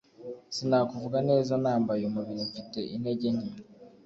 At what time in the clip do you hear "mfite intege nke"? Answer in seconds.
2.49-3.49